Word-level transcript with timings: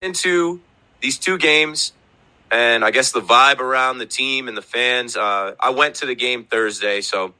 into 0.00 0.60
these 1.00 1.18
two 1.18 1.36
games 1.36 1.92
and 2.52 2.84
I 2.84 2.92
guess 2.92 3.10
the 3.10 3.20
vibe 3.20 3.58
around 3.58 3.98
the 3.98 4.06
team 4.06 4.46
and 4.46 4.56
the 4.56 4.62
fans. 4.62 5.16
Uh, 5.16 5.56
I 5.58 5.70
went 5.70 5.96
to 5.96 6.06
the 6.06 6.14
game 6.14 6.44
Thursday, 6.44 7.00
so 7.00 7.34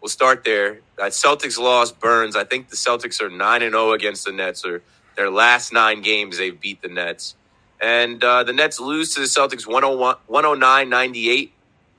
we'll 0.00 0.08
start 0.08 0.42
there. 0.42 0.80
That 0.98 1.12
Celtics 1.12 1.56
lost 1.56 2.00
Burns. 2.00 2.34
I 2.34 2.42
think 2.42 2.68
the 2.68 2.74
Celtics 2.76 3.22
are 3.22 3.30
9 3.30 3.62
and 3.62 3.72
0 3.72 3.92
against 3.92 4.24
the 4.24 4.32
Nets, 4.32 4.64
or 4.66 4.82
their 5.16 5.30
last 5.30 5.72
nine 5.72 6.02
games 6.02 6.36
they've 6.36 6.60
beat 6.60 6.82
the 6.82 6.88
Nets. 6.88 7.36
And 7.80 8.22
uh, 8.24 8.42
the 8.42 8.52
Nets 8.52 8.80
lose 8.80 9.14
to 9.14 9.20
the 9.20 9.26
Celtics 9.26 9.64
109 9.64 10.88
98 10.88 11.52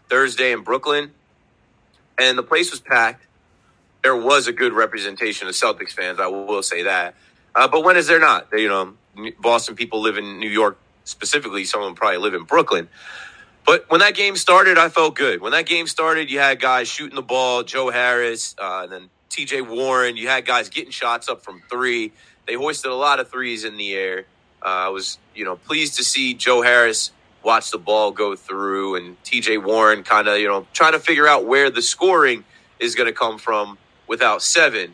Thursday 0.09 0.51
in 0.51 0.61
Brooklyn. 0.61 1.11
And 2.19 2.37
the 2.37 2.43
place 2.43 2.69
was 2.69 2.81
packed. 2.81 3.25
There 4.03 4.15
was 4.15 4.47
a 4.47 4.53
good 4.53 4.73
representation 4.73 5.47
of 5.47 5.53
Celtics 5.53 5.91
fans, 5.91 6.19
I 6.19 6.27
will 6.27 6.63
say 6.63 6.83
that. 6.83 7.15
Uh, 7.55 7.67
but 7.67 7.83
when 7.83 7.95
is 7.95 8.07
there 8.07 8.19
not? 8.19 8.47
You 8.53 8.67
know, 8.67 9.31
Boston 9.39 9.75
people 9.75 10.01
live 10.01 10.17
in 10.17 10.39
New 10.39 10.49
York 10.49 10.77
specifically. 11.05 11.63
Some 11.63 11.81
of 11.81 11.87
them 11.87 11.95
probably 11.95 12.17
live 12.17 12.33
in 12.33 12.43
Brooklyn. 12.43 12.89
But 13.65 13.89
when 13.89 14.01
that 14.01 14.13
game 14.13 14.35
started, 14.35 14.77
I 14.77 14.89
felt 14.89 15.15
good. 15.15 15.41
When 15.41 15.51
that 15.53 15.65
game 15.65 15.87
started, 15.87 16.29
you 16.29 16.39
had 16.39 16.59
guys 16.59 16.87
shooting 16.87 17.15
the 17.15 17.23
ball, 17.23 17.63
Joe 17.63 17.89
Harris, 17.89 18.55
uh, 18.59 18.81
and 18.83 18.91
then 18.91 19.09
T.J. 19.29 19.61
Warren. 19.61 20.17
You 20.17 20.27
had 20.27 20.45
guys 20.45 20.69
getting 20.69 20.91
shots 20.91 21.29
up 21.29 21.43
from 21.43 21.63
three. 21.71 22.11
They 22.45 22.53
hoisted 22.53 22.91
a 22.91 22.95
lot 22.95 23.19
of 23.19 23.29
threes 23.29 23.63
in 23.63 23.77
the 23.77 23.93
air. 23.93 24.25
Uh, 24.61 24.67
I 24.67 24.89
was, 24.89 25.17
you 25.33 25.45
know, 25.45 25.55
pleased 25.55 25.95
to 25.97 26.03
see 26.03 26.35
Joe 26.35 26.61
Harris 26.61 27.11
watch 27.41 27.71
the 27.71 27.77
ball 27.77 28.11
go 28.11 28.35
through, 28.35 28.97
and 28.97 29.23
T.J. 29.23 29.57
Warren 29.59 30.03
kind 30.03 30.27
of, 30.27 30.37
you 30.39 30.47
know, 30.47 30.67
trying 30.73 30.93
to 30.93 30.99
figure 30.99 31.27
out 31.27 31.45
where 31.45 31.71
the 31.71 31.81
scoring 31.81 32.43
is 32.79 32.93
going 32.93 33.07
to 33.07 33.13
come 33.13 33.39
from 33.39 33.77
without 34.07 34.43
seven. 34.43 34.93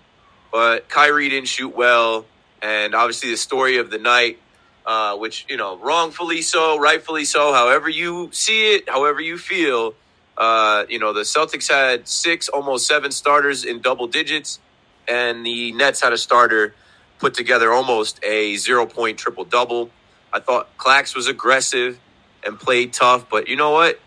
But 0.52 0.88
Kyrie 0.88 1.30
didn't 1.30 1.48
shoot 1.48 1.76
well 1.76 2.26
and 2.62 2.94
obviously 2.96 3.32
the 3.32 3.38
story 3.38 3.78
of 3.78 3.90
the 3.90 3.98
night, 3.98 4.40
uh, 4.86 5.16
which 5.18 5.46
you 5.50 5.58
know, 5.58 5.78
wrongfully 5.78 6.42
so, 6.42 6.78
rightfully 6.80 7.26
so, 7.26 7.54
however 7.54 7.90
you 7.90 8.30
see 8.32 8.76
it, 8.76 8.90
however 8.90 9.22
you 9.22 9.38
feel. 9.38 9.94
Uh, 10.38 10.86
you 10.90 10.98
know, 10.98 11.14
the 11.14 11.22
Celtics 11.22 11.70
had 11.70 12.08
six, 12.08 12.50
almost 12.50 12.88
seven 12.88 13.12
starters 13.12 13.64
in 13.64 13.82
double 13.82 14.08
digits, 14.08 14.60
and 15.08 15.46
the 15.46 15.72
Nets 15.74 16.02
had 16.02 16.14
a 16.14 16.18
starter 16.18 16.74
put 17.20 17.34
together 17.34 17.72
almost 17.72 18.20
a 18.24 18.56
zero 18.58 18.86
point 18.86 19.18
triple 19.20 19.46
double. 19.46 19.92
I 20.34 20.40
thought 20.40 20.76
Clax 20.78 21.16
was 21.16 21.28
aggressive 21.28 22.00
and 22.44 22.60
played 22.60 22.94
tough, 22.94 23.30
but 23.30 23.48
you 23.48 23.56
know 23.56 23.72
what? 23.72 24.00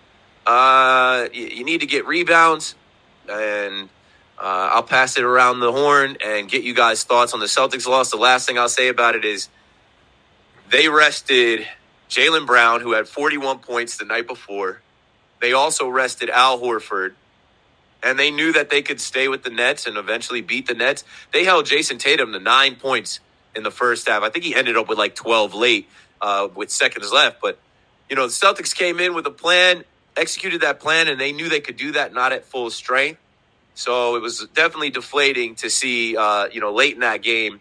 Uh, 0.47 1.29
you, 1.33 1.47
you 1.47 1.65
need 1.65 1.81
to 1.81 1.87
get 1.87 2.07
rebounds, 2.07 2.75
and 3.29 3.89
uh, 4.39 4.71
I'll 4.73 4.83
pass 4.83 5.17
it 5.17 5.25
around 5.25 5.61
the 5.61 5.73
horn 5.73 6.17
and 6.25 6.49
get 6.49 6.65
you 6.65 6.75
guys' 6.75 7.05
thoughts 7.05 7.33
on 7.33 7.41
the 7.41 7.47
Celtics 7.47 7.87
loss. 7.87 8.11
The 8.11 8.17
last 8.17 8.47
thing 8.47 8.59
I'll 8.59 8.69
say 8.69 8.89
about 8.89 9.15
it 9.15 9.25
is 9.25 9.49
they 10.69 10.89
rested 10.89 11.67
Jaylen 12.09 12.47
Brown, 12.47 12.81
who 12.81 12.93
had 12.93 13.09
41 13.09 13.61
points 13.61 13.97
the 13.97 14.05
night 14.05 14.27
before. 14.27 14.81
They 15.41 15.53
also 15.53 15.89
rested 15.89 16.31
Al 16.31 16.59
Horford, 16.59 17.13
and 18.03 18.19
they 18.19 18.31
knew 18.31 18.53
that 18.53 18.71
they 18.71 18.83
could 18.83 19.01
stay 19.01 19.29
with 19.29 19.45
the 19.45 19.51
Nets 19.51 19.87
and 19.87 19.97
eventually 19.97 20.41
beat 20.41 20.67
the 20.67 20.75
Nets. 20.75 21.05
They 21.33 21.45
held 21.45 21.67
Jayson 21.67 21.99
Tatum 21.99 22.33
to 22.33 22.41
nine 22.41 22.77
points 22.77 23.21
in 23.55 23.63
the 23.63 23.71
first 23.71 24.09
half. 24.09 24.23
I 24.23 24.31
think 24.31 24.45
he 24.45 24.55
ended 24.55 24.77
up 24.77 24.89
with 24.89 24.99
like 24.99 25.15
12 25.15 25.55
late 25.55 25.89
uh, 26.21 26.49
with 26.55 26.71
seconds 26.71 27.13
left. 27.13 27.41
But, 27.41 27.59
you 28.09 28.17
know, 28.17 28.27
the 28.27 28.33
Celtics 28.33 28.75
came 28.75 29.01
in 29.01 29.15
with 29.15 29.27
a 29.27 29.31
plan, 29.31 29.85
executed 30.17 30.63
that 30.63 30.81
plan, 30.81 31.09
and 31.09 31.21
they 31.21 31.33
knew 31.33 31.49
they 31.49 31.61
could 31.61 31.77
do 31.77 31.93
that 31.93 32.13
not 32.13 32.33
at 32.33 32.45
full 32.45 32.71
strength. 32.71 33.21
So 33.75 34.17
it 34.17 34.23
was 34.23 34.47
definitely 34.55 34.91
deflating 34.91 35.57
to 35.57 35.69
see, 35.69 36.17
uh, 36.17 36.47
you 36.53 36.61
know, 36.61 36.73
late 36.73 36.95
in 36.95 37.01
that 37.01 37.23
game, 37.23 37.61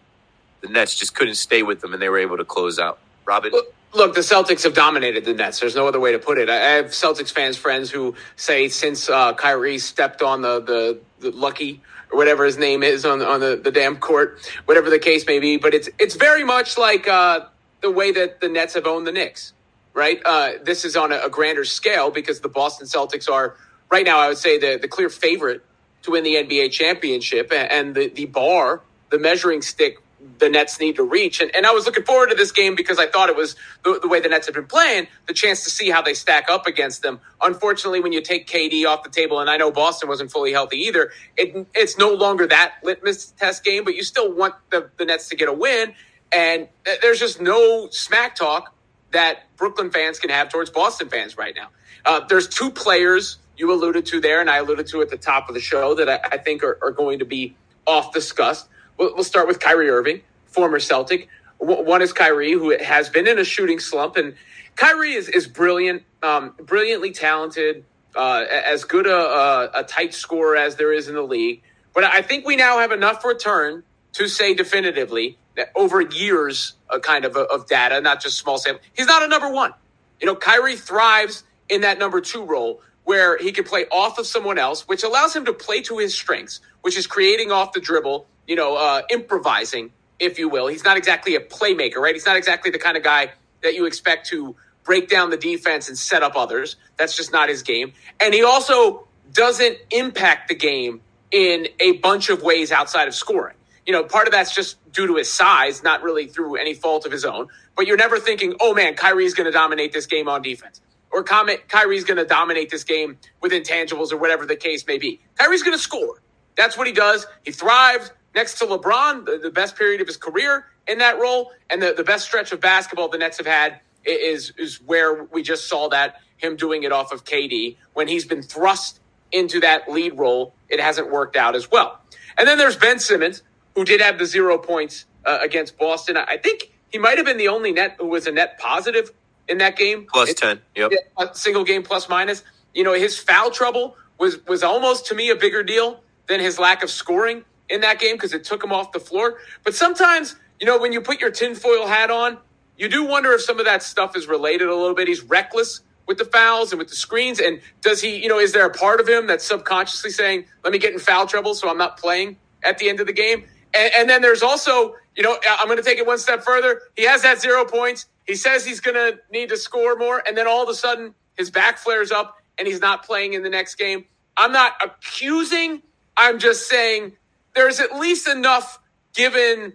the 0.60 0.68
Nets 0.68 0.96
just 0.98 1.14
couldn't 1.14 1.34
stay 1.34 1.62
with 1.62 1.80
them 1.80 1.92
and 1.92 2.00
they 2.00 2.08
were 2.08 2.18
able 2.18 2.36
to 2.36 2.44
close 2.44 2.78
out. 2.78 2.98
Robin? 3.24 3.52
Look, 3.92 4.14
the 4.14 4.20
Celtics 4.20 4.64
have 4.64 4.74
dominated 4.74 5.24
the 5.24 5.34
Nets. 5.34 5.60
There's 5.60 5.76
no 5.76 5.86
other 5.86 6.00
way 6.00 6.12
to 6.12 6.18
put 6.18 6.38
it. 6.38 6.48
I 6.48 6.56
have 6.56 6.86
Celtics 6.86 7.30
fans, 7.30 7.56
friends 7.56 7.90
who 7.90 8.14
say 8.36 8.68
since 8.68 9.08
uh, 9.08 9.34
Kyrie 9.34 9.78
stepped 9.78 10.22
on 10.22 10.42
the, 10.42 10.60
the, 10.60 11.00
the 11.20 11.30
lucky 11.30 11.80
or 12.10 12.18
whatever 12.18 12.44
his 12.44 12.58
name 12.58 12.82
is 12.82 13.04
on, 13.04 13.22
on 13.22 13.40
the, 13.40 13.56
the 13.56 13.70
damn 13.70 13.96
court, 13.96 14.50
whatever 14.64 14.90
the 14.90 14.98
case 14.98 15.26
may 15.26 15.38
be, 15.38 15.56
but 15.56 15.74
it's, 15.74 15.88
it's 15.98 16.16
very 16.16 16.44
much 16.44 16.76
like 16.76 17.06
uh, 17.06 17.46
the 17.82 17.90
way 17.90 18.12
that 18.12 18.40
the 18.40 18.48
Nets 18.48 18.74
have 18.74 18.86
owned 18.86 19.06
the 19.06 19.12
Knicks, 19.12 19.52
right? 19.94 20.20
Uh, 20.24 20.52
this 20.62 20.84
is 20.84 20.96
on 20.96 21.12
a, 21.12 21.18
a 21.26 21.30
grander 21.30 21.64
scale 21.64 22.10
because 22.10 22.40
the 22.40 22.48
Boston 22.48 22.86
Celtics 22.86 23.30
are, 23.30 23.56
right 23.90 24.04
now, 24.04 24.18
I 24.18 24.28
would 24.28 24.38
say, 24.38 24.58
the, 24.58 24.78
the 24.80 24.88
clear 24.88 25.08
favorite 25.08 25.64
to 26.04 26.12
win 26.12 26.24
the 26.24 26.34
NBA 26.36 26.70
championship 26.70 27.52
and 27.52 27.94
the, 27.94 28.08
the 28.08 28.26
bar, 28.26 28.80
the 29.10 29.18
measuring 29.18 29.62
stick 29.62 29.98
the 30.38 30.48
Nets 30.48 30.80
need 30.80 30.96
to 30.96 31.02
reach. 31.02 31.40
And, 31.40 31.54
and 31.54 31.66
I 31.66 31.72
was 31.72 31.86
looking 31.86 32.04
forward 32.04 32.30
to 32.30 32.34
this 32.34 32.50
game 32.50 32.74
because 32.74 32.98
I 32.98 33.06
thought 33.06 33.28
it 33.28 33.36
was 33.36 33.56
the, 33.84 33.98
the, 34.00 34.08
way 34.08 34.20
the 34.20 34.28
Nets 34.28 34.46
have 34.46 34.54
been 34.54 34.66
playing, 34.66 35.06
the 35.26 35.34
chance 35.34 35.64
to 35.64 35.70
see 35.70 35.90
how 35.90 36.02
they 36.02 36.14
stack 36.14 36.48
up 36.48 36.66
against 36.66 37.02
them. 37.02 37.20
Unfortunately, 37.42 38.00
when 38.00 38.12
you 38.12 38.20
take 38.20 38.46
KD 38.46 38.86
off 38.86 39.02
the 39.02 39.10
table, 39.10 39.40
and 39.40 39.50
I 39.50 39.56
know 39.56 39.70
Boston 39.70 40.08
wasn't 40.08 40.30
fully 40.30 40.52
healthy 40.52 40.78
either, 40.78 41.12
it, 41.36 41.66
it's 41.74 41.98
no 41.98 42.12
longer 42.12 42.46
that 42.46 42.74
litmus 42.82 43.26
test 43.32 43.64
game, 43.64 43.84
but 43.84 43.94
you 43.94 44.02
still 44.02 44.32
want 44.32 44.54
the, 44.70 44.90
the 44.96 45.04
Nets 45.04 45.28
to 45.28 45.36
get 45.36 45.48
a 45.48 45.52
win. 45.52 45.94
And 46.32 46.68
there's 47.02 47.20
just 47.20 47.40
no 47.40 47.88
smack 47.90 48.34
talk 48.34 48.74
that 49.12 49.54
Brooklyn 49.56 49.90
fans 49.90 50.18
can 50.18 50.30
have 50.30 50.48
towards 50.48 50.70
Boston 50.70 51.08
fans 51.08 51.36
right 51.36 51.54
now. 51.54 51.68
Uh, 52.04 52.20
there's 52.28 52.48
two 52.48 52.70
players 52.70 53.38
you 53.56 53.72
alluded 53.72 54.06
to 54.06 54.20
there, 54.20 54.40
and 54.40 54.50
I 54.50 54.58
alluded 54.58 54.86
to 54.88 55.00
at 55.02 55.10
the 55.10 55.16
top 55.16 55.48
of 55.48 55.54
the 55.54 55.60
show 55.60 55.94
that 55.94 56.08
I, 56.08 56.20
I 56.32 56.38
think 56.38 56.62
are, 56.62 56.78
are, 56.82 56.90
going 56.90 57.18
to 57.20 57.24
be 57.24 57.54
off 57.86 58.12
discussed. 58.12 58.68
We'll, 58.96 59.14
we'll, 59.14 59.24
start 59.24 59.46
with 59.46 59.60
Kyrie 59.60 59.90
Irving, 59.90 60.22
former 60.46 60.80
Celtic. 60.80 61.28
W- 61.60 61.82
one 61.82 62.02
is 62.02 62.12
Kyrie, 62.12 62.52
who 62.52 62.76
has 62.78 63.08
been 63.08 63.26
in 63.26 63.38
a 63.38 63.44
shooting 63.44 63.78
slump, 63.78 64.16
and 64.16 64.34
Kyrie 64.76 65.14
is, 65.14 65.28
is 65.28 65.46
brilliant, 65.46 66.02
um, 66.22 66.54
brilliantly 66.58 67.12
talented, 67.12 67.84
uh, 68.16 68.44
as 68.48 68.84
good 68.84 69.06
a, 69.06 69.16
a, 69.16 69.70
a 69.74 69.84
tight 69.84 70.14
scorer 70.14 70.56
as 70.56 70.76
there 70.76 70.92
is 70.92 71.08
in 71.08 71.14
the 71.14 71.22
league. 71.22 71.62
But 71.94 72.04
I 72.04 72.22
think 72.22 72.46
we 72.46 72.56
now 72.56 72.78
have 72.78 72.92
enough 72.92 73.24
return 73.24 73.84
to 74.14 74.28
say 74.28 74.54
definitively 74.54 75.38
that 75.56 75.70
over 75.76 76.00
years, 76.00 76.74
a 76.90 76.98
kind 76.98 77.24
of, 77.24 77.36
of 77.36 77.68
data, 77.68 78.00
not 78.00 78.20
just 78.20 78.38
small 78.38 78.58
sample, 78.58 78.82
he's 78.94 79.06
not 79.06 79.22
a 79.22 79.28
number 79.28 79.50
one. 79.50 79.72
You 80.20 80.26
know, 80.26 80.34
Kyrie 80.34 80.76
thrives 80.76 81.44
in 81.68 81.82
that 81.82 81.98
number 81.98 82.20
two 82.20 82.44
role 82.44 82.80
where 83.04 83.36
he 83.38 83.52
can 83.52 83.64
play 83.64 83.86
off 83.90 84.18
of 84.18 84.26
someone 84.26 84.58
else, 84.58 84.88
which 84.88 85.02
allows 85.02 85.36
him 85.36 85.44
to 85.44 85.52
play 85.52 85.80
to 85.82 85.98
his 85.98 86.14
strengths, 86.14 86.60
which 86.80 86.96
is 86.96 87.06
creating 87.06 87.52
off 87.52 87.72
the 87.72 87.80
dribble, 87.80 88.26
you 88.46 88.56
know, 88.56 88.76
uh, 88.76 89.02
improvising, 89.10 89.92
if 90.18 90.38
you 90.38 90.48
will. 90.48 90.66
He's 90.66 90.84
not 90.84 90.96
exactly 90.96 91.34
a 91.34 91.40
playmaker, 91.40 91.96
right? 91.96 92.14
He's 92.14 92.26
not 92.26 92.36
exactly 92.36 92.70
the 92.70 92.78
kind 92.78 92.96
of 92.96 93.02
guy 93.02 93.32
that 93.62 93.74
you 93.74 93.86
expect 93.86 94.26
to 94.28 94.56
break 94.84 95.08
down 95.08 95.30
the 95.30 95.36
defense 95.36 95.88
and 95.88 95.96
set 95.96 96.22
up 96.22 96.36
others. 96.36 96.76
That's 96.96 97.16
just 97.16 97.32
not 97.32 97.48
his 97.48 97.62
game. 97.62 97.92
And 98.20 98.34
he 98.34 98.42
also 98.42 99.06
doesn't 99.32 99.78
impact 99.90 100.48
the 100.48 100.54
game 100.54 101.00
in 101.30 101.68
a 101.80 101.92
bunch 101.98 102.28
of 102.30 102.42
ways 102.42 102.72
outside 102.72 103.08
of 103.08 103.14
scoring. 103.14 103.56
You 103.86 103.92
know, 103.92 104.04
part 104.04 104.26
of 104.26 104.32
that's 104.32 104.54
just 104.54 104.76
due 104.92 105.06
to 105.06 105.16
his 105.16 105.30
size, 105.30 105.82
not 105.82 106.02
really 106.02 106.26
through 106.26 106.56
any 106.56 106.72
fault 106.72 107.04
of 107.04 107.12
his 107.12 107.24
own. 107.24 107.48
But 107.76 107.86
you're 107.86 107.96
never 107.96 108.18
thinking, 108.18 108.54
oh 108.60 108.72
man, 108.72 108.94
Kyrie's 108.94 109.34
going 109.34 109.46
to 109.46 109.50
dominate 109.50 109.92
this 109.92 110.06
game 110.06 110.28
on 110.28 110.40
defense 110.40 110.80
or 111.14 111.22
comment 111.22 111.60
Kyrie's 111.68 112.02
going 112.02 112.16
to 112.16 112.24
dominate 112.24 112.70
this 112.70 112.82
game 112.82 113.16
with 113.40 113.52
intangibles 113.52 114.12
or 114.12 114.16
whatever 114.16 114.44
the 114.44 114.56
case 114.56 114.84
may 114.84 114.98
be. 114.98 115.20
Kyrie's 115.38 115.62
going 115.62 115.76
to 115.76 115.82
score. 115.82 116.20
That's 116.56 116.76
what 116.76 116.88
he 116.88 116.92
does. 116.92 117.24
He 117.44 117.52
thrives 117.52 118.10
next 118.34 118.58
to 118.58 118.66
LeBron, 118.66 119.24
the, 119.24 119.38
the 119.38 119.50
best 119.50 119.76
period 119.76 120.00
of 120.00 120.08
his 120.08 120.16
career 120.16 120.66
in 120.88 120.98
that 120.98 121.20
role, 121.20 121.52
and 121.70 121.80
the, 121.80 121.94
the 121.96 122.02
best 122.02 122.26
stretch 122.26 122.50
of 122.50 122.60
basketball 122.60 123.08
the 123.08 123.18
Nets 123.18 123.38
have 123.38 123.46
had 123.46 123.80
is 124.04 124.52
is 124.58 124.82
where 124.82 125.24
we 125.24 125.42
just 125.42 125.68
saw 125.68 125.88
that 125.88 126.16
him 126.36 126.56
doing 126.56 126.82
it 126.82 126.90
off 126.92 127.12
of 127.12 127.24
KD 127.24 127.76
when 127.94 128.08
he's 128.08 128.26
been 128.26 128.42
thrust 128.42 129.00
into 129.30 129.60
that 129.60 129.88
lead 129.88 130.18
role. 130.18 130.54
It 130.68 130.80
hasn't 130.80 131.10
worked 131.10 131.36
out 131.36 131.54
as 131.54 131.70
well. 131.70 132.00
And 132.36 132.46
then 132.46 132.58
there's 132.58 132.76
Ben 132.76 132.98
Simmons, 132.98 133.42
who 133.76 133.84
did 133.84 134.00
have 134.00 134.18
the 134.18 134.26
zero 134.26 134.58
points 134.58 135.06
uh, 135.24 135.38
against 135.40 135.78
Boston. 135.78 136.16
I 136.16 136.36
think 136.38 136.72
he 136.90 136.98
might 136.98 137.16
have 137.18 137.24
been 137.24 137.38
the 137.38 137.48
only 137.48 137.72
net 137.72 137.96
who 137.98 138.08
was 138.08 138.26
a 138.26 138.32
net 138.32 138.58
positive 138.58 139.12
in 139.48 139.58
that 139.58 139.76
game. 139.76 140.06
Plus 140.10 140.30
it, 140.30 140.36
10. 140.36 140.60
Yep. 140.76 140.92
A 141.18 141.34
single 141.34 141.64
game 141.64 141.82
plus 141.82 142.08
minus. 142.08 142.42
You 142.74 142.84
know, 142.84 142.92
his 142.92 143.18
foul 143.18 143.50
trouble 143.50 143.96
was 144.18 144.44
was 144.46 144.62
almost 144.62 145.06
to 145.06 145.14
me 145.14 145.30
a 145.30 145.36
bigger 145.36 145.62
deal 145.62 146.00
than 146.26 146.40
his 146.40 146.58
lack 146.58 146.82
of 146.82 146.90
scoring 146.90 147.44
in 147.68 147.80
that 147.82 147.98
game 147.98 148.16
because 148.16 148.32
it 148.32 148.44
took 148.44 148.62
him 148.62 148.72
off 148.72 148.92
the 148.92 149.00
floor. 149.00 149.38
But 149.62 149.74
sometimes, 149.74 150.36
you 150.60 150.66
know, 150.66 150.78
when 150.78 150.92
you 150.92 151.00
put 151.00 151.20
your 151.20 151.30
tinfoil 151.30 151.86
hat 151.86 152.10
on, 152.10 152.38
you 152.76 152.88
do 152.88 153.04
wonder 153.04 153.32
if 153.32 153.42
some 153.42 153.58
of 153.58 153.66
that 153.66 153.82
stuff 153.82 154.16
is 154.16 154.26
related 154.26 154.68
a 154.68 154.74
little 154.74 154.94
bit. 154.94 155.08
He's 155.08 155.22
reckless 155.22 155.80
with 156.06 156.18
the 156.18 156.24
fouls 156.24 156.72
and 156.72 156.78
with 156.78 156.88
the 156.88 156.96
screens. 156.96 157.40
And 157.40 157.60
does 157.80 158.00
he, 158.00 158.16
you 158.16 158.28
know, 158.28 158.38
is 158.38 158.52
there 158.52 158.66
a 158.66 158.70
part 158.70 159.00
of 159.00 159.08
him 159.08 159.26
that's 159.26 159.44
subconsciously 159.44 160.10
saying, 160.10 160.46
let 160.62 160.72
me 160.72 160.78
get 160.78 160.92
in 160.92 160.98
foul 160.98 161.26
trouble 161.26 161.54
so 161.54 161.68
I'm 161.68 161.78
not 161.78 161.98
playing 161.98 162.36
at 162.62 162.78
the 162.78 162.88
end 162.88 163.00
of 163.00 163.06
the 163.06 163.12
game? 163.12 163.44
And, 163.72 163.92
and 163.96 164.10
then 164.10 164.22
there's 164.22 164.42
also, 164.42 164.94
you 165.16 165.22
know, 165.22 165.38
I'm 165.48 165.66
going 165.66 165.78
to 165.78 165.84
take 165.84 165.98
it 165.98 166.06
one 166.06 166.18
step 166.18 166.42
further. 166.42 166.82
He 166.96 167.04
has 167.04 167.22
that 167.22 167.40
zero 167.40 167.64
points. 167.64 168.06
He 168.26 168.34
says 168.36 168.64
he's 168.64 168.80
going 168.80 168.94
to 168.94 169.18
need 169.30 169.50
to 169.50 169.56
score 169.56 169.96
more. 169.96 170.22
And 170.26 170.36
then 170.36 170.46
all 170.46 170.62
of 170.62 170.68
a 170.68 170.74
sudden, 170.74 171.14
his 171.36 171.50
back 171.50 171.78
flares 171.78 172.10
up 172.10 172.38
and 172.58 172.66
he's 172.66 172.80
not 172.80 173.04
playing 173.04 173.34
in 173.34 173.42
the 173.42 173.50
next 173.50 173.74
game. 173.76 174.06
I'm 174.36 174.52
not 174.52 174.72
accusing, 174.82 175.82
I'm 176.16 176.38
just 176.38 176.68
saying 176.68 177.12
there's 177.54 177.80
at 177.80 177.96
least 177.96 178.28
enough 178.28 178.80
given 179.14 179.74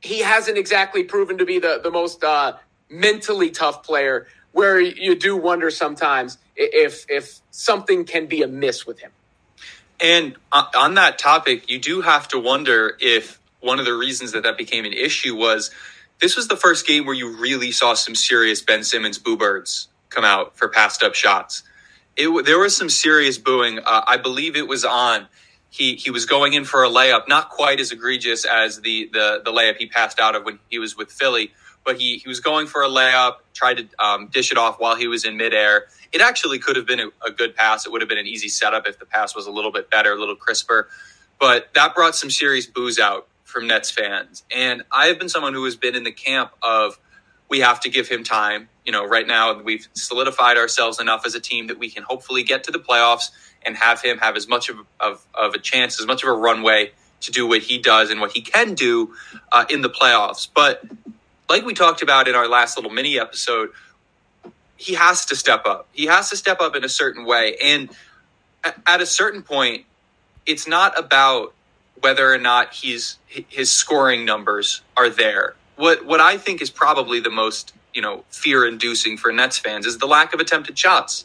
he 0.00 0.20
hasn't 0.20 0.56
exactly 0.56 1.04
proven 1.04 1.38
to 1.38 1.44
be 1.44 1.58
the, 1.58 1.80
the 1.82 1.90
most 1.90 2.22
uh, 2.24 2.56
mentally 2.88 3.50
tough 3.50 3.82
player 3.82 4.26
where 4.52 4.80
you 4.80 5.14
do 5.14 5.36
wonder 5.36 5.70
sometimes 5.70 6.38
if 6.56 7.06
if 7.08 7.40
something 7.50 8.04
can 8.04 8.26
be 8.26 8.42
amiss 8.42 8.86
with 8.86 8.98
him. 9.00 9.10
And 10.00 10.36
on 10.52 10.94
that 10.94 11.18
topic, 11.18 11.70
you 11.70 11.78
do 11.78 12.00
have 12.00 12.26
to 12.28 12.38
wonder 12.38 12.96
if 13.00 13.38
one 13.60 13.78
of 13.78 13.84
the 13.84 13.94
reasons 13.94 14.32
that 14.32 14.42
that 14.44 14.56
became 14.56 14.84
an 14.86 14.94
issue 14.94 15.36
was 15.36 15.70
this 16.20 16.36
was 16.36 16.48
the 16.48 16.56
first 16.56 16.86
game 16.86 17.06
where 17.06 17.14
you 17.14 17.36
really 17.36 17.72
saw 17.72 17.94
some 17.94 18.14
serious 18.14 18.62
Ben 18.62 18.84
Simmons 18.84 19.18
boo 19.18 19.36
birds 19.36 19.88
come 20.10 20.24
out 20.24 20.56
for 20.56 20.68
passed 20.68 21.02
up 21.02 21.14
shots. 21.14 21.62
It, 22.16 22.44
there 22.44 22.58
was 22.58 22.76
some 22.76 22.90
serious 22.90 23.38
booing. 23.38 23.78
Uh, 23.78 24.02
I 24.06 24.16
believe 24.16 24.56
it 24.56 24.68
was 24.68 24.84
on. 24.84 25.28
He 25.70 25.94
he 25.94 26.10
was 26.10 26.26
going 26.26 26.52
in 26.52 26.64
for 26.64 26.84
a 26.84 26.88
layup, 26.88 27.28
not 27.28 27.48
quite 27.48 27.78
as 27.80 27.92
egregious 27.92 28.44
as 28.44 28.80
the 28.80 29.08
the 29.12 29.40
the 29.44 29.52
layup 29.52 29.76
he 29.76 29.86
passed 29.86 30.18
out 30.18 30.34
of 30.34 30.44
when 30.44 30.58
he 30.68 30.78
was 30.78 30.96
with 30.96 31.12
Philly, 31.12 31.52
but 31.84 32.00
he, 32.00 32.18
he 32.18 32.28
was 32.28 32.40
going 32.40 32.66
for 32.66 32.82
a 32.82 32.88
layup, 32.88 33.36
tried 33.54 33.78
to 33.78 34.04
um, 34.04 34.26
dish 34.28 34.50
it 34.50 34.58
off 34.58 34.80
while 34.80 34.96
he 34.96 35.06
was 35.06 35.24
in 35.24 35.36
midair. 35.36 35.86
It 36.12 36.20
actually 36.20 36.58
could 36.58 36.74
have 36.74 36.86
been 36.86 37.00
a, 37.00 37.08
a, 37.24 37.30
good 37.30 37.54
pass. 37.54 37.86
It 37.86 37.92
would 37.92 38.02
have 38.02 38.08
been 38.08 38.18
an 38.18 38.26
easy 38.26 38.48
setup 38.48 38.88
if 38.88 38.98
the 38.98 39.06
pass 39.06 39.36
was 39.36 39.46
a 39.46 39.52
little 39.52 39.70
bit 39.70 39.88
better, 39.88 40.12
a 40.12 40.18
little 40.18 40.34
crisper. 40.34 40.88
But 41.38 41.72
that 41.74 41.94
brought 41.94 42.16
some 42.16 42.30
serious 42.30 42.66
boos 42.66 42.98
out 42.98 43.28
from 43.50 43.66
Nets 43.66 43.90
fans. 43.90 44.44
And 44.54 44.82
I 44.90 45.06
have 45.06 45.18
been 45.18 45.28
someone 45.28 45.54
who 45.54 45.64
has 45.64 45.76
been 45.76 45.94
in 45.94 46.04
the 46.04 46.12
camp 46.12 46.52
of 46.62 46.98
we 47.48 47.60
have 47.60 47.80
to 47.80 47.90
give 47.90 48.08
him 48.08 48.24
time. 48.24 48.68
You 48.86 48.92
know, 48.92 49.04
right 49.04 49.26
now 49.26 49.60
we've 49.60 49.88
solidified 49.92 50.56
ourselves 50.56 51.00
enough 51.00 51.26
as 51.26 51.34
a 51.34 51.40
team 51.40 51.66
that 51.66 51.78
we 51.78 51.90
can 51.90 52.04
hopefully 52.04 52.42
get 52.42 52.64
to 52.64 52.70
the 52.70 52.78
playoffs 52.78 53.30
and 53.66 53.76
have 53.76 54.00
him 54.00 54.18
have 54.18 54.36
as 54.36 54.48
much 54.48 54.68
of, 54.70 54.78
of, 54.98 55.26
of 55.34 55.54
a 55.54 55.58
chance, 55.58 56.00
as 56.00 56.06
much 56.06 56.22
of 56.22 56.28
a 56.28 56.32
runway 56.32 56.92
to 57.20 57.30
do 57.30 57.46
what 57.46 57.62
he 57.62 57.78
does 57.78 58.10
and 58.10 58.20
what 58.20 58.32
he 58.32 58.40
can 58.40 58.74
do 58.74 59.14
uh, 59.52 59.66
in 59.68 59.82
the 59.82 59.90
playoffs. 59.90 60.48
But 60.54 60.82
like 61.48 61.64
we 61.64 61.74
talked 61.74 62.00
about 62.02 62.28
in 62.28 62.34
our 62.34 62.48
last 62.48 62.78
little 62.78 62.90
mini 62.90 63.18
episode, 63.18 63.70
he 64.76 64.94
has 64.94 65.26
to 65.26 65.36
step 65.36 65.66
up. 65.66 65.88
He 65.92 66.06
has 66.06 66.30
to 66.30 66.36
step 66.36 66.60
up 66.60 66.74
in 66.74 66.84
a 66.84 66.88
certain 66.88 67.26
way. 67.26 67.56
And 67.62 67.90
at 68.86 69.00
a 69.00 69.06
certain 69.06 69.42
point, 69.42 69.84
it's 70.46 70.66
not 70.66 70.98
about 70.98 71.54
whether 72.00 72.32
or 72.32 72.38
not 72.38 72.74
he's 72.74 73.18
his 73.26 73.70
scoring 73.70 74.24
numbers 74.24 74.82
are 74.96 75.08
there. 75.08 75.54
What 75.76 76.04
what 76.04 76.20
I 76.20 76.36
think 76.36 76.60
is 76.62 76.70
probably 76.70 77.20
the 77.20 77.30
most, 77.30 77.72
you 77.94 78.02
know, 78.02 78.24
fear 78.30 78.66
inducing 78.66 79.16
for 79.16 79.32
Nets 79.32 79.58
fans 79.58 79.86
is 79.86 79.98
the 79.98 80.06
lack 80.06 80.34
of 80.34 80.40
attempted 80.40 80.78
shots. 80.78 81.24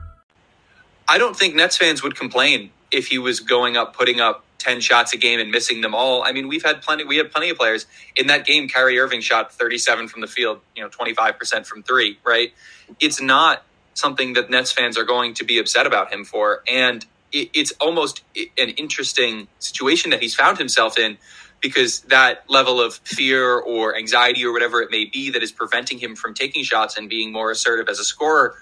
I 1.11 1.17
don't 1.17 1.35
think 1.35 1.55
Nets 1.55 1.75
fans 1.75 2.01
would 2.03 2.15
complain 2.15 2.71
if 2.89 3.07
he 3.07 3.17
was 3.17 3.41
going 3.41 3.75
up, 3.75 3.93
putting 3.93 4.21
up 4.21 4.45
10 4.59 4.79
shots 4.79 5.11
a 5.11 5.17
game 5.17 5.41
and 5.41 5.51
missing 5.51 5.81
them 5.81 5.93
all. 5.93 6.23
I 6.23 6.31
mean, 6.31 6.47
we've 6.47 6.63
had 6.63 6.81
plenty, 6.81 7.03
we 7.03 7.17
had 7.17 7.33
plenty 7.33 7.49
of 7.49 7.57
players 7.57 7.85
in 8.15 8.27
that 8.27 8.45
game. 8.45 8.69
Kyrie 8.69 8.97
Irving 8.97 9.19
shot 9.19 9.51
37 9.51 10.07
from 10.07 10.21
the 10.21 10.27
field, 10.27 10.61
you 10.73 10.81
know, 10.81 10.87
25% 10.87 11.65
from 11.65 11.83
three, 11.83 12.17
right? 12.25 12.53
It's 13.01 13.21
not 13.21 13.63
something 13.93 14.31
that 14.33 14.49
Nets 14.49 14.71
fans 14.71 14.97
are 14.97 15.03
going 15.03 15.33
to 15.33 15.43
be 15.43 15.59
upset 15.59 15.85
about 15.85 16.13
him 16.13 16.23
for. 16.23 16.63
And 16.65 17.05
it, 17.33 17.49
it's 17.53 17.73
almost 17.81 18.23
an 18.37 18.69
interesting 18.69 19.49
situation 19.59 20.11
that 20.11 20.21
he's 20.21 20.33
found 20.33 20.59
himself 20.59 20.97
in 20.97 21.17
because 21.59 22.01
that 22.03 22.49
level 22.49 22.79
of 22.79 22.93
fear 23.03 23.59
or 23.59 23.97
anxiety 23.97 24.45
or 24.45 24.53
whatever 24.53 24.81
it 24.81 24.89
may 24.89 25.03
be 25.03 25.29
that 25.31 25.43
is 25.43 25.51
preventing 25.51 25.99
him 25.99 26.15
from 26.15 26.33
taking 26.33 26.63
shots 26.63 26.97
and 26.97 27.09
being 27.09 27.33
more 27.33 27.51
assertive 27.51 27.89
as 27.89 27.99
a 27.99 28.05
scorer 28.05 28.55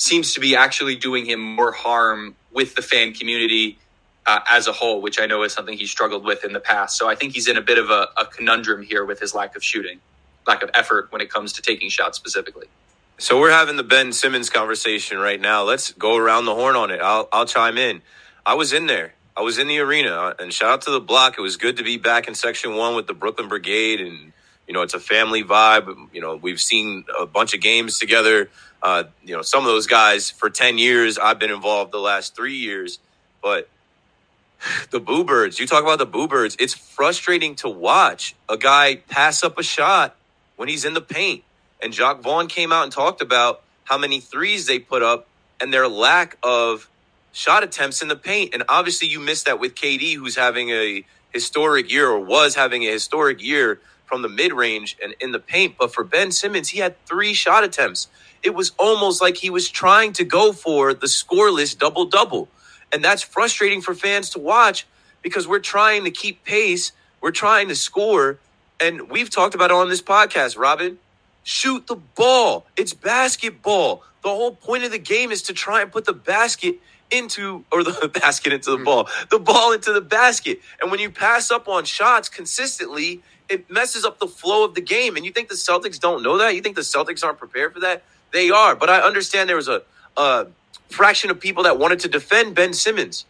seems 0.00 0.32
to 0.32 0.40
be 0.40 0.56
actually 0.56 0.96
doing 0.96 1.26
him 1.26 1.40
more 1.40 1.72
harm 1.72 2.34
with 2.50 2.74
the 2.74 2.80
fan 2.80 3.12
community 3.12 3.78
uh, 4.26 4.40
as 4.50 4.66
a 4.66 4.72
whole, 4.72 5.02
which 5.02 5.20
I 5.20 5.26
know 5.26 5.42
is 5.42 5.52
something 5.52 5.76
he 5.76 5.86
struggled 5.86 6.24
with 6.24 6.42
in 6.42 6.54
the 6.54 6.60
past. 6.60 6.96
So 6.96 7.06
I 7.06 7.14
think 7.14 7.34
he's 7.34 7.48
in 7.48 7.58
a 7.58 7.60
bit 7.60 7.76
of 7.76 7.90
a, 7.90 8.08
a 8.16 8.24
conundrum 8.24 8.82
here 8.82 9.04
with 9.04 9.20
his 9.20 9.34
lack 9.34 9.56
of 9.56 9.62
shooting, 9.62 10.00
lack 10.46 10.62
of 10.62 10.70
effort 10.72 11.12
when 11.12 11.20
it 11.20 11.30
comes 11.30 11.52
to 11.54 11.62
taking 11.62 11.90
shots 11.90 12.16
specifically. 12.16 12.66
So 13.18 13.38
we're 13.38 13.50
having 13.50 13.76
the 13.76 13.82
Ben 13.82 14.14
Simmons 14.14 14.48
conversation 14.48 15.18
right 15.18 15.38
now. 15.38 15.64
Let's 15.64 15.92
go 15.92 16.16
around 16.16 16.46
the 16.46 16.54
horn 16.54 16.76
on 16.76 16.90
it. 16.90 17.00
I'll, 17.02 17.28
I'll 17.30 17.44
chime 17.44 17.76
in. 17.76 18.00
I 18.46 18.54
was 18.54 18.72
in 18.72 18.86
there. 18.86 19.12
I 19.36 19.42
was 19.42 19.58
in 19.58 19.68
the 19.68 19.80
arena, 19.80 20.34
and 20.38 20.50
shout 20.50 20.70
out 20.70 20.82
to 20.82 20.90
the 20.90 21.00
block. 21.00 21.36
It 21.36 21.42
was 21.42 21.58
good 21.58 21.76
to 21.76 21.84
be 21.84 21.98
back 21.98 22.26
in 22.26 22.34
Section 22.34 22.74
One 22.74 22.94
with 22.94 23.06
the 23.06 23.14
Brooklyn 23.14 23.48
Brigade, 23.48 24.00
and 24.00 24.32
you 24.70 24.74
know 24.74 24.82
it's 24.82 24.94
a 24.94 25.00
family 25.00 25.42
vibe. 25.42 26.10
You 26.12 26.20
know 26.20 26.36
we've 26.36 26.60
seen 26.60 27.04
a 27.18 27.26
bunch 27.26 27.54
of 27.54 27.60
games 27.60 27.98
together. 27.98 28.50
Uh, 28.80 29.02
you 29.24 29.34
know, 29.34 29.42
some 29.42 29.64
of 29.64 29.66
those 29.66 29.88
guys 29.88 30.30
for 30.30 30.48
10 30.48 30.78
years, 30.78 31.18
I've 31.18 31.40
been 31.40 31.50
involved 31.50 31.90
the 31.90 31.98
last 31.98 32.36
three 32.36 32.54
years. 32.54 33.00
But 33.42 33.68
the 34.92 35.00
Boo 35.00 35.24
Birds, 35.24 35.58
you 35.58 35.66
talk 35.66 35.82
about 35.82 35.98
the 35.98 36.06
Boo 36.06 36.28
Birds, 36.28 36.56
it's 36.60 36.72
frustrating 36.72 37.56
to 37.56 37.68
watch 37.68 38.36
a 38.48 38.56
guy 38.56 38.94
pass 38.94 39.42
up 39.42 39.58
a 39.58 39.64
shot 39.64 40.14
when 40.54 40.68
he's 40.68 40.84
in 40.84 40.94
the 40.94 41.00
paint. 41.00 41.42
And 41.82 41.92
Jacque 41.92 42.20
Vaughn 42.20 42.46
came 42.46 42.70
out 42.70 42.84
and 42.84 42.92
talked 42.92 43.20
about 43.20 43.62
how 43.82 43.98
many 43.98 44.20
threes 44.20 44.66
they 44.66 44.78
put 44.78 45.02
up 45.02 45.26
and 45.60 45.74
their 45.74 45.88
lack 45.88 46.38
of 46.44 46.88
shot 47.32 47.64
attempts 47.64 48.02
in 48.02 48.06
the 48.06 48.14
paint. 48.14 48.54
And 48.54 48.62
obviously, 48.68 49.08
you 49.08 49.18
missed 49.18 49.46
that 49.46 49.58
with 49.58 49.74
KD, 49.74 50.14
who's 50.14 50.36
having 50.36 50.70
a 50.70 51.04
historic 51.32 51.90
year 51.90 52.08
or 52.08 52.20
was 52.20 52.54
having 52.54 52.82
a 52.82 52.90
historic 52.92 53.42
year 53.42 53.80
from 54.06 54.22
the 54.22 54.28
mid 54.28 54.52
range 54.52 54.96
and 55.02 55.14
in 55.20 55.32
the 55.32 55.38
paint. 55.38 55.76
But 55.78 55.94
for 55.94 56.04
Ben 56.04 56.32
Simmons, 56.32 56.68
he 56.70 56.78
had 56.80 56.94
three 57.06 57.34
shot 57.34 57.64
attempts 57.64 58.08
it 58.42 58.54
was 58.54 58.72
almost 58.78 59.20
like 59.20 59.36
he 59.36 59.50
was 59.50 59.68
trying 59.68 60.12
to 60.14 60.24
go 60.24 60.52
for 60.52 60.94
the 60.94 61.06
scoreless 61.06 61.76
double 61.76 62.06
double. 62.06 62.48
And 62.92 63.04
that's 63.04 63.22
frustrating 63.22 63.80
for 63.80 63.94
fans 63.94 64.30
to 64.30 64.38
watch 64.38 64.86
because 65.22 65.46
we're 65.46 65.58
trying 65.58 66.04
to 66.04 66.10
keep 66.10 66.44
pace, 66.44 66.92
we're 67.20 67.30
trying 67.30 67.68
to 67.68 67.76
score. 67.76 68.38
And 68.80 69.10
we've 69.10 69.28
talked 69.28 69.54
about 69.54 69.70
it 69.70 69.74
on 69.74 69.88
this 69.90 70.00
podcast, 70.00 70.58
Robin. 70.58 70.98
Shoot 71.42 71.86
the 71.86 71.96
ball. 71.96 72.66
It's 72.76 72.94
basketball. 72.94 74.02
The 74.22 74.28
whole 74.28 74.52
point 74.54 74.84
of 74.84 74.90
the 74.90 74.98
game 74.98 75.32
is 75.32 75.42
to 75.42 75.52
try 75.52 75.82
and 75.82 75.90
put 75.90 76.04
the 76.04 76.12
basket 76.12 76.76
into 77.10 77.64
or 77.72 77.82
the 77.82 78.08
basket 78.20 78.52
into 78.52 78.70
the 78.70 78.78
hmm. 78.78 78.84
ball, 78.84 79.08
the 79.30 79.38
ball 79.38 79.72
into 79.72 79.92
the 79.92 80.00
basket. 80.00 80.60
And 80.80 80.90
when 80.90 81.00
you 81.00 81.10
pass 81.10 81.50
up 81.50 81.68
on 81.68 81.84
shots 81.84 82.28
consistently, 82.28 83.22
it 83.48 83.70
messes 83.70 84.04
up 84.04 84.18
the 84.18 84.28
flow 84.28 84.64
of 84.64 84.74
the 84.74 84.80
game. 84.80 85.16
And 85.16 85.24
you 85.24 85.32
think 85.32 85.48
the 85.48 85.54
Celtics 85.56 85.98
don't 85.98 86.22
know 86.22 86.38
that? 86.38 86.54
You 86.54 86.60
think 86.60 86.76
the 86.76 86.82
Celtics 86.82 87.24
aren't 87.24 87.38
prepared 87.38 87.74
for 87.74 87.80
that? 87.80 88.04
They 88.32 88.50
are, 88.50 88.76
but 88.76 88.88
I 88.88 89.00
understand 89.00 89.48
there 89.48 89.56
was 89.56 89.68
a, 89.68 89.82
a 90.16 90.46
fraction 90.88 91.30
of 91.30 91.40
people 91.40 91.64
that 91.64 91.78
wanted 91.78 92.00
to 92.00 92.08
defend 92.08 92.54
Ben 92.54 92.72
Simmons. 92.72 93.24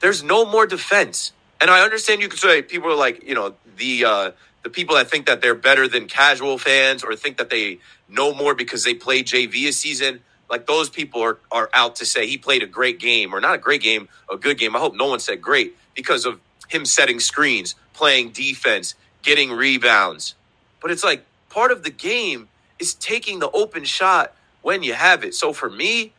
There's 0.00 0.22
no 0.22 0.44
more 0.44 0.66
defense 0.66 1.32
And 1.60 1.70
I 1.70 1.82
understand 1.82 2.22
you 2.22 2.28
could 2.28 2.40
say 2.40 2.62
people 2.62 2.90
are 2.90 2.96
like, 2.96 3.22
you 3.22 3.34
know, 3.34 3.54
the 3.76 4.04
uh, 4.04 4.30
the 4.62 4.70
people 4.70 4.96
that 4.96 5.10
think 5.10 5.26
that 5.26 5.40
they're 5.40 5.54
better 5.54 5.88
than 5.88 6.06
casual 6.06 6.58
fans 6.58 7.02
or 7.02 7.14
think 7.16 7.38
that 7.38 7.50
they 7.50 7.78
know 8.08 8.32
more 8.34 8.54
because 8.54 8.84
they 8.84 8.94
played 8.94 9.26
JV 9.26 9.68
a 9.68 9.72
season. 9.72 10.20
Like 10.48 10.66
those 10.66 10.88
people 10.90 11.22
are 11.22 11.38
are 11.50 11.70
out 11.72 11.96
to 11.96 12.06
say 12.06 12.26
he 12.26 12.38
played 12.38 12.62
a 12.62 12.66
great 12.66 12.98
game 12.98 13.34
or 13.34 13.40
not 13.40 13.54
a 13.54 13.58
great 13.58 13.82
game, 13.82 14.08
a 14.30 14.36
good 14.36 14.58
game. 14.58 14.76
I 14.76 14.78
hope 14.78 14.94
no 14.94 15.06
one 15.06 15.20
said 15.20 15.40
great 15.40 15.76
because 15.94 16.24
of 16.24 16.40
him 16.68 16.84
setting 16.84 17.20
screens, 17.20 17.74
playing 17.92 18.30
defense, 18.30 18.94
getting 19.22 19.50
rebounds. 19.50 20.34
But 20.80 20.90
it's 20.90 21.04
like 21.04 21.24
part 21.48 21.72
of 21.72 21.82
the 21.82 21.90
game 21.90 22.48
is 22.78 22.94
taking 22.94 23.38
the 23.38 23.50
open 23.50 23.84
shot 23.84 24.34
when 24.62 24.82
you 24.82 24.94
have 24.94 25.24
it. 25.24 25.34
So 25.34 25.52
for 25.52 25.70
me, 25.70 26.12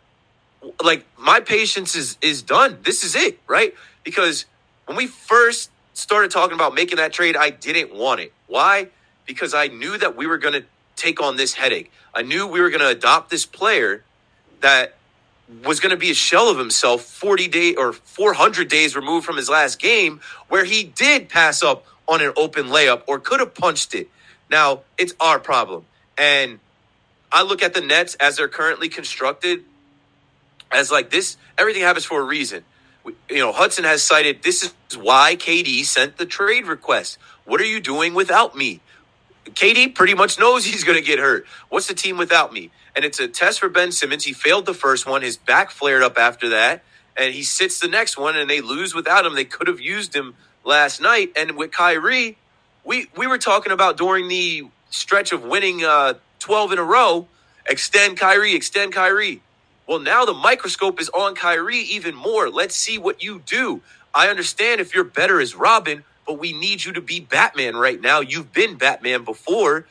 like 0.84 1.06
my 1.18 1.40
patience 1.40 1.96
is 1.96 2.18
is 2.22 2.42
done. 2.42 2.80
This 2.84 3.04
is 3.04 3.16
it, 3.16 3.40
right? 3.48 3.74
Because 4.04 4.46
when 4.86 4.98
we 4.98 5.08
first 5.08 5.70
started 5.94 6.32
talking 6.32 6.56
about 6.56 6.74
making 6.74 6.98
that 6.98 7.14
trade, 7.14 7.36
I 7.36 7.50
didn't 7.50 7.94
want 7.94 8.20
it. 8.20 8.34
Why? 8.48 8.90
Because 9.26 9.54
I 9.54 9.68
knew 9.68 9.98
that 9.98 10.16
we 10.16 10.28
were 10.28 10.38
going 10.38 10.54
to 10.54 10.66
take 10.96 11.22
on 11.22 11.38
this 11.38 11.54
headache. 11.54 11.92
I 12.14 12.22
knew 12.22 12.48
we 12.48 12.62
were 12.62 12.70
going 12.70 12.82
to 12.82 12.90
adopt 12.90 13.30
this 13.30 13.46
player 13.46 14.04
that 14.62 14.96
was 15.64 15.80
going 15.80 15.92
to 15.92 15.98
be 15.98 16.12
a 16.12 16.16
shell 16.16 16.50
of 16.50 16.58
himself 16.58 17.04
40 17.04 17.48
days 17.48 17.76
or 17.78 17.94
400 17.94 18.68
days 18.68 18.96
removed 18.96 19.26
from 19.26 19.38
his 19.38 19.50
last 19.50 19.80
game 19.80 20.22
where 20.48 20.66
he 20.66 20.84
did 20.84 21.30
pass 21.30 21.62
up 21.64 21.86
on 22.08 22.22
an 22.22 22.34
open 22.36 22.68
layup 22.68 23.04
or 23.08 23.20
could 23.20 23.40
have 23.40 23.54
punched 23.54 23.94
it. 23.94 24.10
Now, 24.50 24.82
it's 24.98 25.14
our 25.20 25.40
problem. 25.40 25.86
And 26.18 26.60
I 27.32 27.44
look 27.44 27.62
at 27.62 27.74
the 27.74 27.82
Nets 27.82 28.16
as 28.16 28.38
they're 28.38 28.48
currently 28.48 28.90
constructed 28.90 29.64
as 30.72 30.92
like 30.92 31.10
this 31.10 31.38
everything 31.58 31.84
happens 31.84 32.06
for 32.06 32.20
a 32.20 32.24
reason. 32.24 32.64
You 33.06 33.38
know, 33.38 33.52
Hudson 33.52 33.84
has 33.84 34.04
cited 34.04 34.44
this 34.44 34.64
is 34.64 34.98
why 34.98 35.36
KD 35.36 35.84
sent 35.86 36.18
the 36.18 36.26
trade 36.26 36.68
request. 36.68 37.18
What 37.46 37.60
are 37.62 37.66
you 37.66 37.80
doing 37.80 38.14
without 38.14 38.56
me? 38.56 38.82
KD 39.46 39.94
pretty 39.94 40.14
much 40.14 40.40
knows 40.40 40.66
he's 40.66 40.84
going 40.84 40.98
to 40.98 41.04
get 41.04 41.20
hurt. 41.20 41.46
What's 41.70 41.88
the 41.88 41.94
team 41.94 42.18
without 42.18 42.54
me? 42.54 42.72
And 42.96 43.04
it's 43.04 43.20
a 43.20 43.28
test 43.28 43.60
for 43.60 43.70
Ben 43.70 43.92
Simmons. 43.92 44.24
He 44.24 44.34
failed 44.34 44.66
the 44.66 44.74
first 44.74 45.08
one. 45.08 45.22
His 45.22 45.38
back 45.38 45.72
flared 45.72 46.04
up 46.04 46.18
after 46.18 46.50
that. 46.50 46.84
And 47.18 47.34
he 47.34 47.44
sits 47.44 47.80
the 47.80 47.88
next 47.88 48.18
one 48.18 48.36
and 48.36 48.50
they 48.50 48.62
lose 48.62 48.96
without 48.96 49.26
him. 49.26 49.36
They 49.36 49.46
could 49.46 49.68
have 49.68 49.80
used 49.80 50.16
him 50.16 50.36
last 50.64 51.02
night. 51.02 51.32
And 51.36 51.58
with 51.58 51.72
Kyrie, 51.72 52.38
we, 52.84 53.08
we 53.16 53.28
were 53.28 53.38
talking 53.38 53.72
about 53.72 53.98
during 53.98 54.28
the 54.28 54.68
stretch 54.90 55.32
of 55.32 55.44
winning 55.44 55.84
uh, 55.84 56.16
12 56.40 56.74
in 56.74 56.80
a 56.80 56.84
row 56.84 57.28
extend 57.66 58.18
Kyrie, 58.18 58.56
extend 58.56 58.94
Kyrie. 58.94 59.42
Well, 59.88 60.00
now 60.00 60.24
the 60.24 60.34
microscope 60.34 61.02
is 61.02 61.10
on 61.10 61.36
Kyrie 61.36 61.80
even 61.80 62.16
more. 62.16 62.50
Let's 62.50 62.76
see 62.76 62.98
what 62.98 63.22
you 63.22 63.42
do. 63.46 63.82
I 64.14 64.30
understand 64.30 64.80
if 64.80 64.96
you're 64.96 65.04
better 65.04 65.42
as 65.42 65.56
Robin, 65.56 66.04
but 66.26 66.40
we 66.40 66.54
need 66.54 66.86
you 66.86 66.94
to 66.94 67.02
be 67.02 67.20
Batman 67.20 67.76
right 67.76 68.00
now. 68.00 68.22
You've 68.22 68.54
been 68.54 68.78
Batman 68.78 69.26
before. 69.26 69.86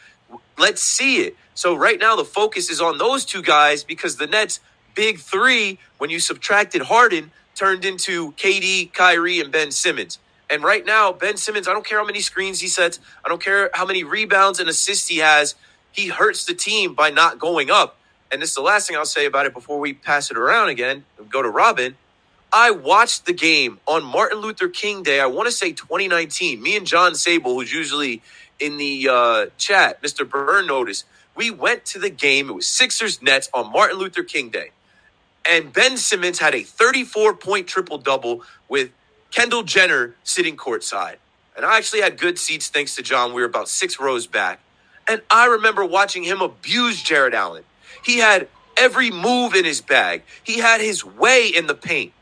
Let's 0.56 0.82
see 0.82 1.18
it. 1.18 1.36
So 1.54 1.74
right 1.74 2.00
now 2.00 2.16
the 2.16 2.24
focus 2.24 2.70
is 2.70 2.80
on 2.80 2.96
those 2.96 3.26
two 3.26 3.42
guys 3.42 3.84
because 3.84 4.16
the 4.16 4.26
Nets 4.26 4.60
big 4.94 5.18
3 5.18 5.78
when 5.98 6.08
you 6.08 6.20
subtracted 6.20 6.82
Harden 6.82 7.30
turned 7.54 7.84
into 7.84 8.32
KD, 8.32 8.92
Kyrie 8.94 9.40
and 9.40 9.52
Ben 9.52 9.70
Simmons. 9.70 10.18
And 10.48 10.62
right 10.62 10.86
now 10.86 11.12
Ben 11.12 11.36
Simmons, 11.36 11.68
I 11.68 11.74
don't 11.74 11.84
care 11.84 11.98
how 11.98 12.06
many 12.06 12.20
screens 12.20 12.60
he 12.60 12.68
sets, 12.68 12.98
I 13.24 13.28
don't 13.28 13.42
care 13.42 13.70
how 13.74 13.84
many 13.84 14.04
rebounds 14.04 14.58
and 14.58 14.70
assists 14.70 15.08
he 15.08 15.18
has, 15.18 15.54
he 15.90 16.08
hurts 16.08 16.46
the 16.46 16.54
team 16.54 16.94
by 16.94 17.10
not 17.10 17.38
going 17.38 17.70
up 17.70 17.98
and 18.32 18.40
this 18.40 18.50
is 18.50 18.54
the 18.54 18.62
last 18.62 18.88
thing 18.88 18.96
I'll 18.96 19.04
say 19.04 19.26
about 19.26 19.46
it 19.46 19.52
before 19.52 19.78
we 19.78 19.92
pass 19.92 20.30
it 20.30 20.38
around 20.38 20.70
again 20.70 21.04
and 21.18 21.30
go 21.30 21.42
to 21.42 21.50
Robin. 21.50 21.96
I 22.52 22.70
watched 22.70 23.26
the 23.26 23.32
game 23.32 23.78
on 23.86 24.04
Martin 24.04 24.38
Luther 24.38 24.68
King 24.68 25.02
Day. 25.02 25.20
I 25.20 25.26
want 25.26 25.46
to 25.46 25.52
say 25.52 25.72
2019. 25.72 26.60
Me 26.62 26.76
and 26.76 26.86
John 26.86 27.14
Sable, 27.14 27.54
who's 27.54 27.72
usually 27.72 28.22
in 28.58 28.78
the 28.78 29.08
uh, 29.10 29.46
chat, 29.58 30.02
Mr. 30.02 30.28
Burn 30.28 30.66
noticed. 30.66 31.04
We 31.34 31.50
went 31.50 31.84
to 31.86 31.98
the 31.98 32.10
game. 32.10 32.50
It 32.50 32.52
was 32.52 32.66
Sixers 32.66 33.22
Nets 33.22 33.48
on 33.54 33.72
Martin 33.72 33.98
Luther 33.98 34.22
King 34.22 34.50
Day. 34.50 34.70
And 35.48 35.72
Ben 35.72 35.96
Simmons 35.96 36.38
had 36.38 36.54
a 36.54 36.62
34 36.62 37.34
point 37.34 37.66
triple 37.66 37.98
double 37.98 38.42
with 38.68 38.90
Kendall 39.30 39.62
Jenner 39.62 40.14
sitting 40.24 40.56
courtside. 40.56 41.16
And 41.56 41.66
I 41.66 41.78
actually 41.78 42.02
had 42.02 42.18
good 42.18 42.38
seats 42.38 42.68
thanks 42.68 42.94
to 42.96 43.02
John. 43.02 43.34
We 43.34 43.42
were 43.42 43.48
about 43.48 43.68
six 43.68 43.98
rows 43.98 44.26
back. 44.26 44.60
And 45.08 45.22
I 45.30 45.46
remember 45.46 45.84
watching 45.84 46.22
him 46.22 46.40
abuse 46.40 47.02
Jarrett 47.02 47.34
Allen. 47.34 47.64
He 48.04 48.18
had 48.18 48.48
every 48.76 49.10
move 49.10 49.54
in 49.54 49.64
his 49.64 49.80
bag. 49.80 50.22
He 50.42 50.58
had 50.58 50.80
his 50.80 51.04
way 51.04 51.48
in 51.48 51.66
the 51.66 51.74
paint. 51.74 52.12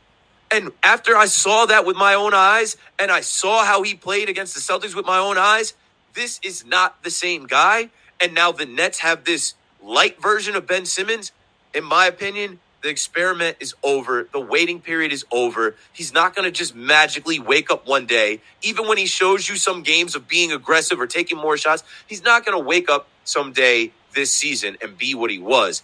And 0.51 0.71
after 0.83 1.15
I 1.15 1.25
saw 1.25 1.65
that 1.67 1.85
with 1.85 1.95
my 1.95 2.13
own 2.13 2.33
eyes 2.33 2.75
and 2.99 3.09
I 3.09 3.21
saw 3.21 3.63
how 3.63 3.83
he 3.83 3.95
played 3.95 4.27
against 4.27 4.53
the 4.53 4.59
Celtics 4.59 4.93
with 4.93 5.05
my 5.05 5.17
own 5.17 5.37
eyes, 5.37 5.73
this 6.13 6.39
is 6.43 6.65
not 6.65 7.03
the 7.03 7.09
same 7.09 7.47
guy. 7.47 7.89
And 8.19 8.33
now 8.33 8.51
the 8.51 8.65
Nets 8.65 8.99
have 8.99 9.23
this 9.23 9.53
light 9.81 10.21
version 10.21 10.55
of 10.55 10.67
Ben 10.67 10.85
Simmons. 10.85 11.31
In 11.73 11.85
my 11.85 12.05
opinion, 12.05 12.59
the 12.81 12.89
experiment 12.89 13.57
is 13.59 13.73
over. 13.83 14.27
The 14.31 14.39
waiting 14.39 14.81
period 14.81 15.13
is 15.13 15.23
over. 15.31 15.75
He's 15.93 16.13
not 16.13 16.35
going 16.35 16.45
to 16.45 16.51
just 16.51 16.75
magically 16.75 17.39
wake 17.39 17.71
up 17.71 17.87
one 17.87 18.05
day. 18.05 18.41
Even 18.61 18.87
when 18.87 18.97
he 18.97 19.05
shows 19.05 19.47
you 19.47 19.55
some 19.55 19.83
games 19.83 20.15
of 20.15 20.27
being 20.27 20.51
aggressive 20.51 20.99
or 20.99 21.07
taking 21.07 21.37
more 21.37 21.57
shots, 21.57 21.83
he's 22.07 22.23
not 22.23 22.45
going 22.45 22.57
to 22.57 22.63
wake 22.63 22.89
up 22.89 23.07
someday 23.23 23.91
this 24.13 24.33
season 24.33 24.77
and 24.81 24.97
be 24.97 25.15
what 25.15 25.31
he 25.31 25.39
was. 25.39 25.79